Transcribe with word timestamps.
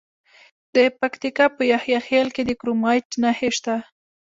د 0.75 0.77
پکتیکا 0.99 1.45
په 1.55 1.61
یحیی 1.71 1.99
خیل 2.07 2.27
کې 2.35 2.43
د 2.45 2.51
کرومایټ 2.59 3.07
نښې 3.21 3.49
شته. 3.57 3.75